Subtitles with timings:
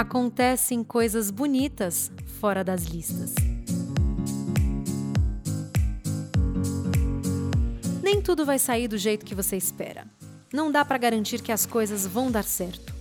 [0.00, 3.34] acontecem coisas bonitas fora das listas.
[8.00, 10.06] Nem tudo vai sair do jeito que você espera.
[10.52, 12.94] Não dá para garantir que as coisas vão dar certo.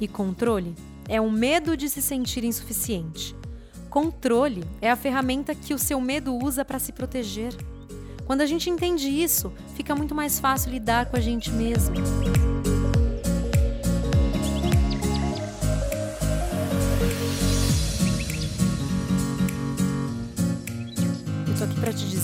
[0.00, 0.76] E controle
[1.08, 3.34] é o medo de se sentir insuficiente.
[3.90, 7.52] Controle é a ferramenta que o seu medo usa para se proteger.
[8.26, 11.96] Quando a gente entende isso, fica muito mais fácil lidar com a gente mesmo.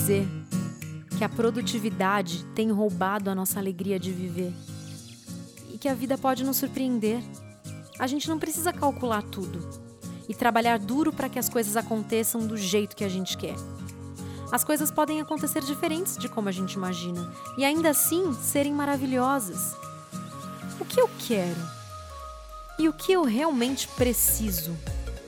[0.05, 0.27] Dizer
[1.17, 4.53] que a produtividade tem roubado a nossa alegria de viver
[5.73, 7.23] e que a vida pode nos surpreender.
[7.97, 9.67] A gente não precisa calcular tudo
[10.29, 13.55] e trabalhar duro para que as coisas aconteçam do jeito que a gente quer.
[14.51, 19.73] As coisas podem acontecer diferentes de como a gente imagina e ainda assim serem maravilhosas.
[20.79, 21.61] O que eu quero
[22.77, 24.77] e o que eu realmente preciso?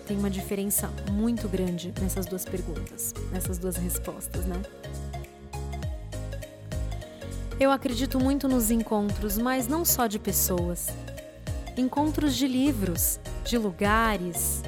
[0.08, 4.61] Tem uma diferença muito grande nessas duas perguntas, nessas duas respostas, né?
[7.59, 10.88] Eu acredito muito nos encontros, mas não só de pessoas.
[11.75, 14.61] Encontros de livros, de lugares,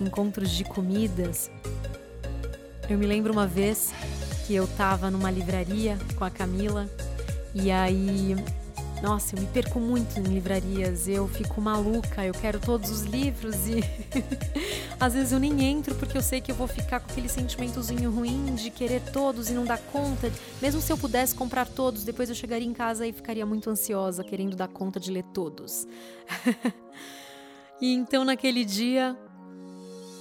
[0.00, 1.50] encontros de comidas.
[2.88, 3.92] Eu me lembro uma vez
[4.46, 6.88] que eu estava numa livraria com a Camila
[7.52, 8.36] e aí
[9.02, 13.66] nossa, eu me perco muito em livrarias, eu fico maluca, eu quero todos os livros
[13.66, 13.82] e
[15.00, 18.10] às vezes eu nem entro porque eu sei que eu vou ficar com aquele sentimentozinho
[18.10, 20.30] ruim de querer todos e não dar conta.
[20.60, 24.22] Mesmo se eu pudesse comprar todos, depois eu chegaria em casa e ficaria muito ansiosa,
[24.22, 25.86] querendo dar conta de ler todos.
[27.80, 29.16] e então naquele dia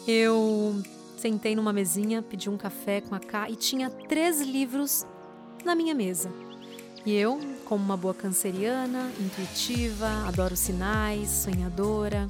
[0.08, 0.82] eu
[1.18, 5.06] sentei numa mesinha, pedi um café com a K e tinha três livros
[5.66, 6.49] na minha mesa.
[7.06, 12.30] E eu, como uma boa canceriana, intuitiva, adoro sinais, sonhadora,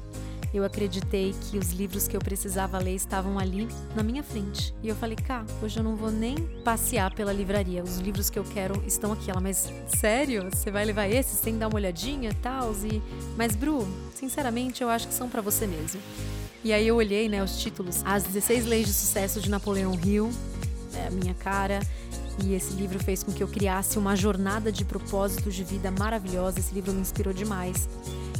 [0.52, 4.74] eu acreditei que os livros que eu precisava ler estavam ali na minha frente.
[4.82, 7.82] E eu falei, cá, hoje eu não vou nem passear pela livraria.
[7.82, 9.30] Os livros que eu quero estão aqui.
[9.30, 10.48] Ela, mas sério?
[10.50, 12.72] Você vai levar esses sem dar uma olhadinha e tal?
[13.36, 16.00] Mas, Bru, sinceramente, eu acho que são para você mesmo.
[16.64, 18.02] E aí eu olhei, né, os títulos.
[18.04, 20.30] As 16 Leis de Sucesso de Napoleão Hill,
[21.06, 21.80] a minha cara.
[22.42, 26.58] E esse livro fez com que eu criasse uma jornada de propósito de vida maravilhosa.
[26.58, 27.88] Esse livro me inspirou demais.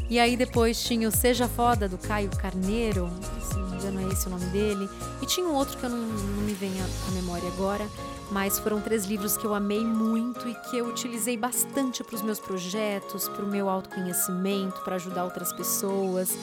[0.09, 3.09] E aí depois tinha o Seja Foda, do Caio Carneiro,
[3.49, 4.89] se não me engano é esse o nome dele.
[5.23, 7.87] E tinha um outro que eu não, não me vem à memória agora,
[8.31, 12.23] mas foram três livros que eu amei muito e que eu utilizei bastante para os
[12.23, 16.37] meus projetos, para o meu autoconhecimento, para ajudar outras pessoas.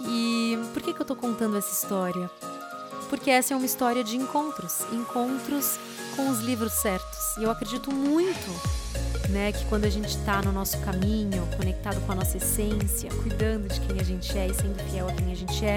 [0.00, 2.28] E por que, que eu estou contando essa história?
[3.08, 5.78] Porque essa é uma história de encontros encontros
[6.14, 7.36] com os livros certos.
[7.38, 8.50] E eu acredito muito
[9.28, 13.68] né, que quando a gente está no nosso caminho, conectado com a nossa essência, cuidando
[13.68, 15.76] de quem a gente é e sendo fiel a quem a gente é,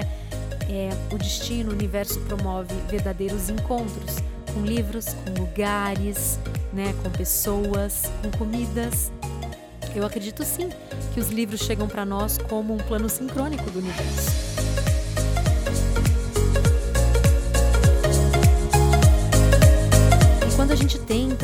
[0.68, 4.16] é o destino, o universo promove verdadeiros encontros
[4.52, 6.38] com livros, com lugares,
[6.72, 9.12] né, com pessoas, com comidas.
[9.94, 10.68] Eu acredito sim
[11.12, 14.49] que os livros chegam para nós como um plano sincrônico do universo.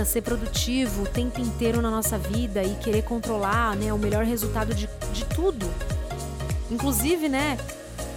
[0.06, 4.75] Ser produtivo o tempo inteiro na nossa vida e querer controlar né, o melhor resultado
[4.75, 5.67] de, de tudo,
[6.71, 7.56] inclusive né,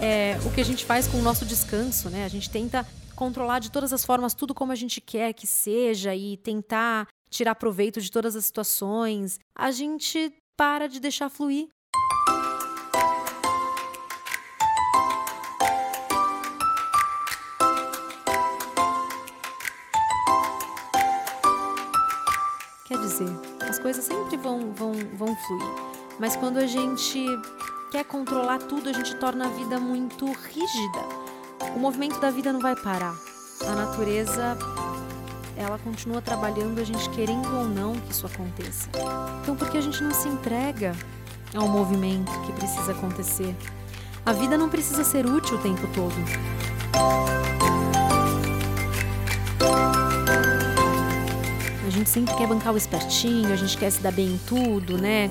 [0.00, 2.24] é, o que a gente faz com o nosso descanso, né?
[2.24, 6.14] A gente tenta controlar de todas as formas tudo como a gente quer que seja
[6.14, 9.38] e tentar tirar proveito de todas as situações.
[9.54, 11.68] A gente para de deixar fluir.
[23.00, 23.28] Dizer,
[23.68, 25.90] as coisas sempre vão, vão, vão fluir.
[26.18, 27.24] Mas quando a gente
[27.90, 30.98] quer controlar tudo, a gente torna a vida muito rígida.
[31.74, 33.14] O movimento da vida não vai parar.
[33.66, 34.56] A natureza,
[35.56, 38.88] ela continua trabalhando, a gente querendo ou não que isso aconteça.
[39.42, 40.94] Então, por que a gente não se entrega
[41.54, 43.54] ao movimento que precisa acontecer?
[44.24, 46.14] A vida não precisa ser útil o tempo todo.
[51.90, 54.96] A gente sempre quer bancar o espertinho, a gente quer se dar bem em tudo,
[54.96, 55.28] né?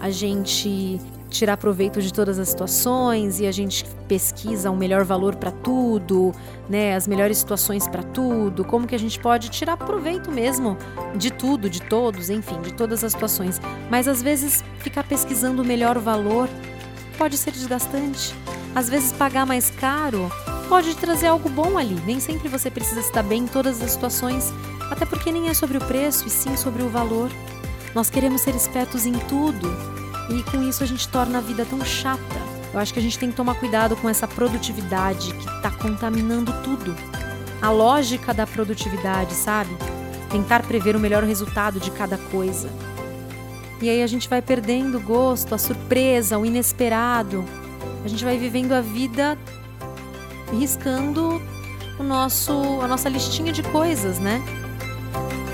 [0.00, 5.04] A gente tirar proveito de todas as situações e a gente pesquisa o um melhor
[5.04, 6.32] valor para tudo,
[6.68, 6.96] né?
[6.96, 10.76] As melhores situações para tudo, como que a gente pode tirar proveito mesmo
[11.14, 13.60] de tudo, de todos, enfim, de todas as situações.
[13.88, 16.48] Mas às vezes ficar pesquisando o melhor valor
[17.16, 18.34] pode ser desgastante.
[18.74, 20.28] Às vezes pagar mais caro
[20.68, 22.02] pode trazer algo bom ali.
[22.04, 24.52] Nem sempre você precisa estar bem em todas as situações
[24.90, 27.30] até porque nem é sobre o preço e sim sobre o valor.
[27.94, 29.68] Nós queremos ser espertos em tudo
[30.28, 32.50] e com isso a gente torna a vida tão chata.
[32.72, 36.52] Eu acho que a gente tem que tomar cuidado com essa produtividade que está contaminando
[36.62, 36.94] tudo.
[37.60, 39.70] A lógica da produtividade, sabe?
[40.30, 42.70] Tentar prever o melhor resultado de cada coisa.
[43.82, 47.44] E aí a gente vai perdendo o gosto, a surpresa, o inesperado.
[48.04, 49.36] A gente vai vivendo a vida
[50.52, 51.40] riscando
[51.98, 54.42] o nosso, a nossa listinha de coisas, né?
[55.12, 55.49] Bye.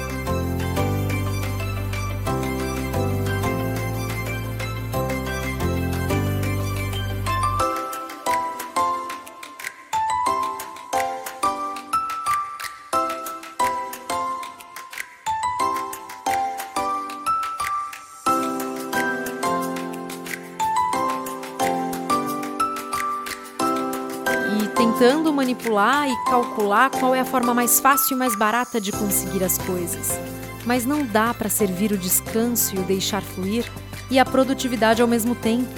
[24.99, 29.45] Tentando manipular e calcular qual é a forma mais fácil e mais barata de conseguir
[29.45, 30.19] as coisas.
[30.65, 33.71] Mas não dá para servir o descanso e o deixar fluir
[34.11, 35.69] e a produtividade ao mesmo tempo.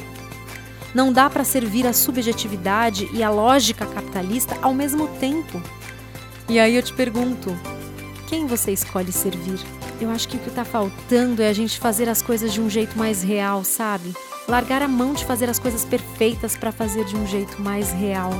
[0.94, 5.61] Não dá para servir a subjetividade e a lógica capitalista ao mesmo tempo.
[6.49, 7.50] E aí eu te pergunto:
[8.29, 9.59] quem você escolhe servir?
[10.00, 12.71] Eu acho que o que está faltando é a gente fazer as coisas de um
[12.71, 14.14] jeito mais real, sabe?
[14.47, 18.31] Largar a mão de fazer as coisas perfeitas para fazer de um jeito mais real.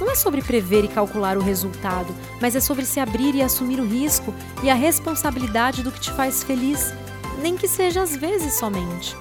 [0.00, 3.78] Não é sobre prever e calcular o resultado, mas é sobre se abrir e assumir
[3.78, 6.94] o risco e a responsabilidade do que te faz feliz,
[7.42, 9.14] nem que seja às vezes somente.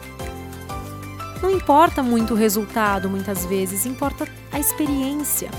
[1.42, 5.52] Não importa muito o resultado, muitas vezes, importa a experiência.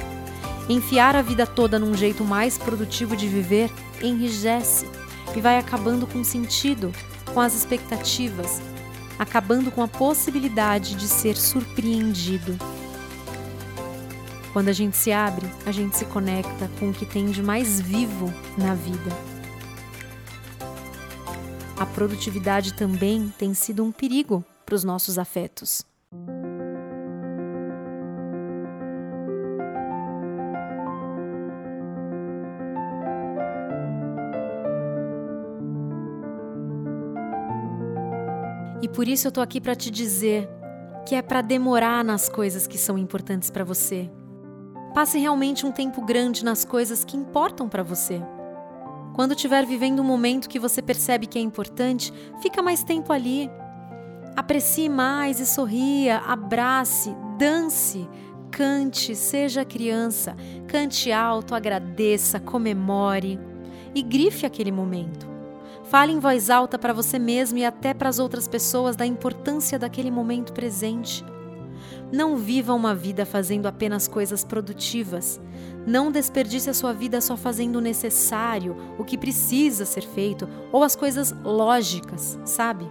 [0.68, 3.70] Enfiar a vida toda num jeito mais produtivo de viver
[4.00, 4.88] enrijece
[5.36, 6.92] e vai acabando com o sentido,
[7.32, 8.60] com as expectativas,
[9.18, 12.56] acabando com a possibilidade de ser surpreendido.
[14.52, 17.80] Quando a gente se abre, a gente se conecta com o que tem de mais
[17.80, 18.26] vivo
[18.58, 19.10] na vida.
[21.78, 25.86] A produtividade também tem sido um perigo para os nossos afetos.
[38.82, 40.48] E por isso eu tô aqui para te dizer
[41.06, 44.10] que é para demorar nas coisas que são importantes para você,
[44.94, 48.20] Passe realmente um tempo grande nas coisas que importam para você.
[49.14, 53.50] Quando estiver vivendo um momento que você percebe que é importante, fica mais tempo ali.
[54.36, 58.08] Aprecie mais e sorria, abrace, dance,
[58.50, 63.38] cante, seja criança, cante alto, agradeça, comemore
[63.94, 65.28] e grife aquele momento.
[65.84, 69.78] Fale em voz alta para você mesmo e até para as outras pessoas da importância
[69.78, 71.24] daquele momento presente.
[72.12, 75.40] Não viva uma vida fazendo apenas coisas produtivas.
[75.86, 80.82] Não desperdice a sua vida só fazendo o necessário, o que precisa ser feito ou
[80.82, 82.90] as coisas lógicas, sabe?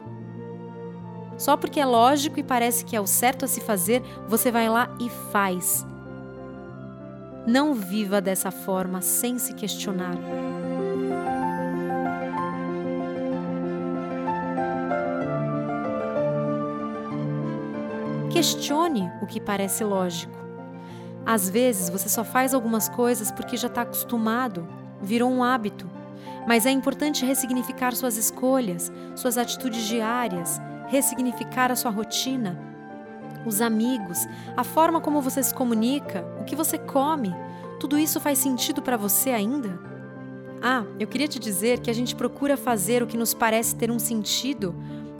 [1.38, 4.70] Só porque é lógico e parece que é o certo a se fazer, você vai
[4.70, 5.86] lá e faz.
[7.48, 10.18] Não viva dessa forma sem se questionar.
[18.30, 20.38] Questione o que parece lógico.
[21.26, 24.68] Às vezes você só faz algumas coisas porque já está acostumado,
[25.02, 25.90] virou um hábito.
[26.48, 32.60] Mas é importante ressignificar suas escolhas, suas atitudes diárias, ressignificar a sua rotina,
[33.46, 37.36] os amigos, a forma como você se comunica, o que você come.
[37.80, 39.80] Tudo isso faz sentido para você ainda?
[40.62, 43.90] Ah, eu queria te dizer que a gente procura fazer o que nos parece ter
[43.90, 44.76] um sentido,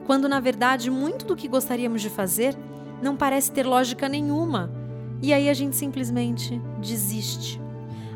[0.06, 2.56] quando na verdade muito do que gostaríamos de fazer
[3.02, 4.72] não parece ter lógica nenhuma.
[5.22, 7.62] E aí a gente simplesmente desiste.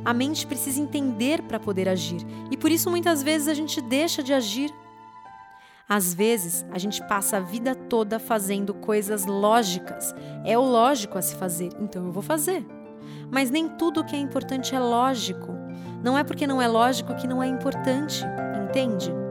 [0.05, 4.21] A mente precisa entender para poder agir, e por isso muitas vezes a gente deixa
[4.21, 4.73] de agir.
[5.87, 10.13] Às vezes, a gente passa a vida toda fazendo coisas lógicas.
[10.45, 12.65] É o lógico a se fazer, então eu vou fazer.
[13.29, 15.53] Mas nem tudo que é importante é lógico.
[16.03, 18.23] Não é porque não é lógico que não é importante,
[18.65, 19.22] entende?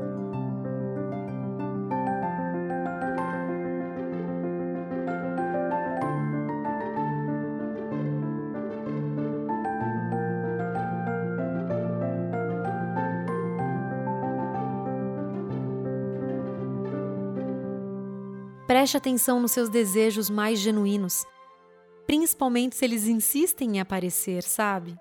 [18.83, 21.25] Preste atenção nos seus desejos mais genuínos,
[22.05, 24.97] principalmente se eles insistem em aparecer, sabe?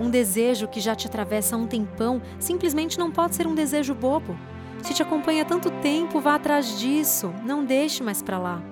[0.00, 3.94] Um desejo que já te atravessa há um tempão simplesmente não pode ser um desejo
[3.94, 4.34] bobo.
[4.82, 8.62] Se te acompanha há tanto tempo, vá atrás disso, não deixe mais para lá.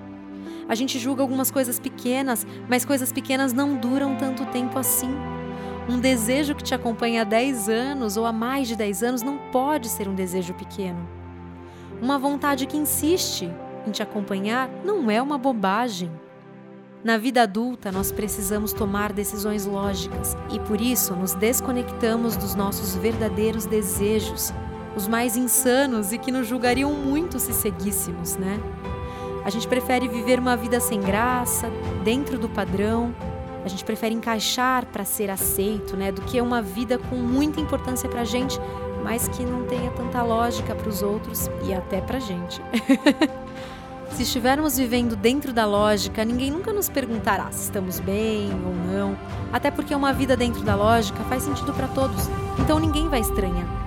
[0.67, 5.36] A gente julga algumas coisas pequenas, mas coisas pequenas não duram tanto tempo assim.
[5.89, 9.37] Um desejo que te acompanha há 10 anos ou há mais de 10 anos não
[9.51, 11.07] pode ser um desejo pequeno.
[12.01, 13.49] Uma vontade que insiste
[13.85, 16.11] em te acompanhar não é uma bobagem.
[17.03, 22.95] Na vida adulta, nós precisamos tomar decisões lógicas e por isso nos desconectamos dos nossos
[22.95, 24.51] verdadeiros desejos,
[24.95, 28.59] os mais insanos e que nos julgariam muito se seguíssemos, né?
[29.45, 31.71] A gente prefere viver uma vida sem graça,
[32.03, 33.15] dentro do padrão.
[33.67, 38.07] A gente prefere encaixar para ser aceito, né, do que uma vida com muita importância
[38.07, 38.57] para a gente,
[39.03, 42.61] mas que não tenha tanta lógica para os outros e até para a gente.
[44.15, 49.17] se estivermos vivendo dentro da lógica, ninguém nunca nos perguntará se estamos bem ou não,
[49.51, 53.86] até porque uma vida dentro da lógica faz sentido para todos, então ninguém vai estranhar.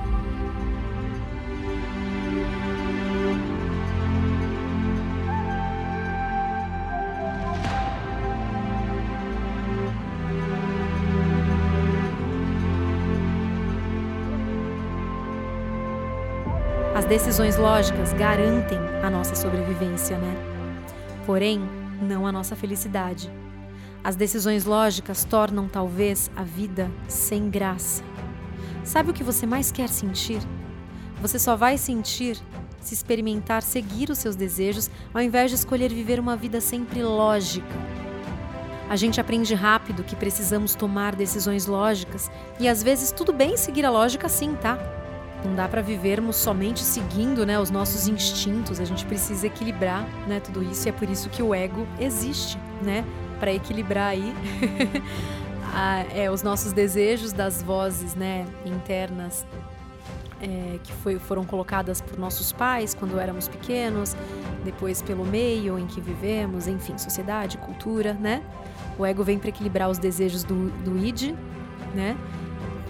[17.11, 20.33] Decisões lógicas garantem a nossa sobrevivência, né?
[21.27, 21.61] Porém,
[22.01, 23.29] não a nossa felicidade.
[24.05, 28.05] As decisões lógicas tornam talvez a vida sem graça.
[28.85, 30.41] Sabe o que você mais quer sentir?
[31.21, 32.39] Você só vai sentir
[32.81, 37.67] se experimentar seguir os seus desejos ao invés de escolher viver uma vida sempre lógica.
[38.89, 43.85] A gente aprende rápido que precisamos tomar decisões lógicas e às vezes tudo bem seguir
[43.85, 45.00] a lógica sim, tá?
[45.45, 50.39] Não dá para vivermos somente seguindo né, os nossos instintos, a gente precisa equilibrar né,
[50.39, 53.05] tudo isso e é por isso que o ego existe, né?
[53.39, 54.35] Para equilibrar aí
[55.73, 59.47] a, é, os nossos desejos das vozes né, internas
[60.41, 64.17] é, que foi, foram colocadas por nossos pais quando éramos pequenos,
[64.65, 68.43] depois pelo meio em que vivemos, enfim, sociedade, cultura, né?
[68.99, 71.35] O ego vem para equilibrar os desejos do, do id,
[71.95, 72.17] né?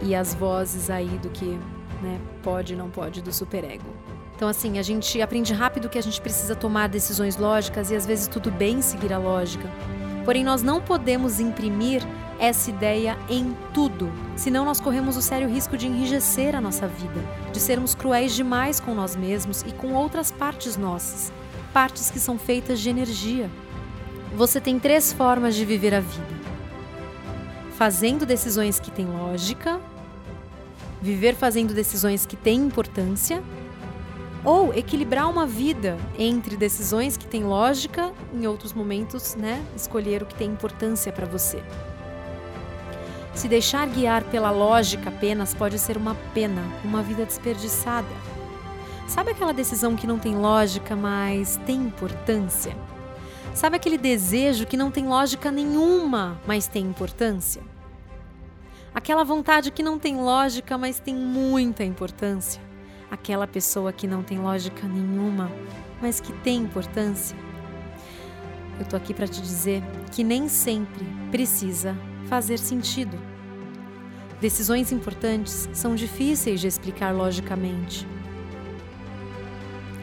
[0.03, 1.59] E as vozes aí do que
[2.03, 2.21] né?
[2.43, 3.85] Pode, não pode do superego.
[4.35, 8.07] Então, assim, a gente aprende rápido que a gente precisa tomar decisões lógicas e às
[8.07, 9.69] vezes tudo bem seguir a lógica.
[10.25, 12.03] Porém, nós não podemos imprimir
[12.39, 17.21] essa ideia em tudo, senão nós corremos o sério risco de enrijecer a nossa vida,
[17.53, 21.31] de sermos cruéis demais com nós mesmos e com outras partes nossas,
[21.71, 23.51] partes que são feitas de energia.
[24.35, 26.35] Você tem três formas de viver a vida:
[27.77, 29.79] fazendo decisões que têm lógica,
[31.01, 33.43] viver fazendo decisões que têm importância,
[34.45, 40.27] ou equilibrar uma vida entre decisões que têm lógica, em outros momentos, né, escolher o
[40.27, 41.63] que tem importância para você.
[43.35, 48.09] Se deixar guiar pela lógica apenas pode ser uma pena, uma vida desperdiçada.
[49.07, 52.77] Sabe aquela decisão que não tem lógica, mas tem importância?
[53.55, 57.63] Sabe aquele desejo que não tem lógica nenhuma, mas tem importância?
[58.93, 62.61] Aquela vontade que não tem lógica, mas tem muita importância.
[63.09, 65.51] Aquela pessoa que não tem lógica nenhuma,
[66.03, 67.37] mas que tem importância.
[68.81, 69.81] Eu tô aqui para te dizer
[70.11, 71.97] que nem sempre precisa
[72.29, 73.17] fazer sentido.
[74.41, 78.09] Decisões importantes são difíceis de explicar logicamente.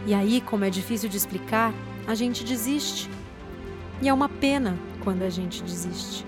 [0.05, 1.73] E aí, como é difícil de explicar,
[2.07, 3.09] a gente desiste.
[4.01, 6.25] E é uma pena quando a gente desiste.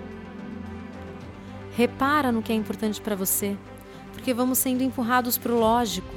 [1.80, 3.56] Repara no que é importante para você,
[4.12, 6.14] porque vamos sendo empurrados para o lógico.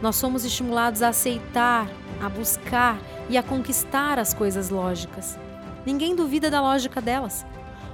[0.00, 1.86] Nós somos estimulados a aceitar,
[2.18, 5.38] a buscar e a conquistar as coisas lógicas.
[5.84, 7.44] Ninguém duvida da lógica delas,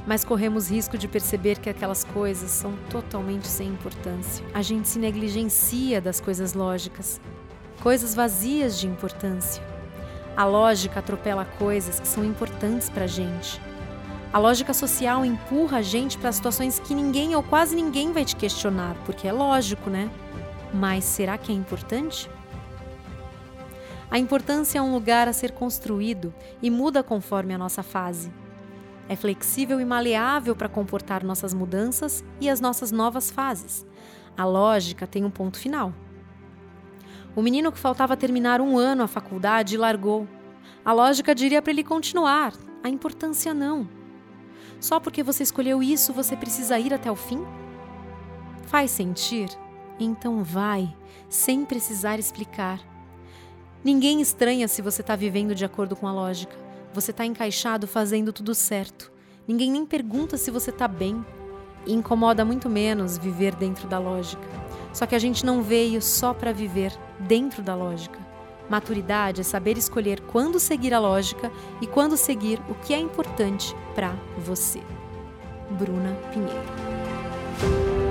[0.06, 4.46] mas corremos risco de perceber que aquelas coisas são totalmente sem importância.
[4.54, 7.20] A gente se negligencia das coisas lógicas,
[7.82, 9.60] coisas vazias de importância.
[10.36, 13.60] A lógica atropela coisas que são importantes para a gente.
[14.34, 18.34] A lógica social empurra a gente para situações que ninguém ou quase ninguém vai te
[18.34, 20.10] questionar, porque é lógico, né?
[20.72, 22.28] Mas será que é importante?
[24.10, 28.32] A importância é um lugar a ser construído e muda conforme a nossa fase.
[29.08, 33.86] É flexível e maleável para comportar nossas mudanças e as nossas novas fases.
[34.36, 35.94] A lógica tem um ponto final.
[37.36, 40.26] O menino que faltava terminar um ano a faculdade largou.
[40.84, 44.02] A lógica diria para ele continuar, a importância não.
[44.80, 47.44] Só porque você escolheu isso, você precisa ir até o fim?
[48.66, 49.48] Faz sentir?
[49.98, 50.94] Então vai,
[51.28, 52.80] sem precisar explicar.
[53.84, 56.56] Ninguém estranha se você está vivendo de acordo com a lógica.
[56.92, 59.12] Você está encaixado fazendo tudo certo.
[59.46, 61.24] Ninguém nem pergunta se você está bem.
[61.86, 64.42] E incomoda muito menos viver dentro da lógica.
[64.92, 68.23] Só que a gente não veio só para viver dentro da lógica.
[68.68, 73.74] Maturidade é saber escolher quando seguir a lógica e quando seguir o que é importante
[73.94, 74.80] para você.
[75.70, 78.03] Bruna Pinheiro.